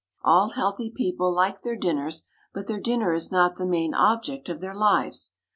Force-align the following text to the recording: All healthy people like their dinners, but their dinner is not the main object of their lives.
All 0.23 0.49
healthy 0.53 0.89
people 0.89 1.31
like 1.31 1.61
their 1.61 1.75
dinners, 1.75 2.23
but 2.55 2.65
their 2.65 2.79
dinner 2.79 3.13
is 3.13 3.31
not 3.31 3.57
the 3.57 3.67
main 3.67 3.93
object 3.93 4.49
of 4.49 4.59
their 4.59 4.73
lives. 4.73 5.33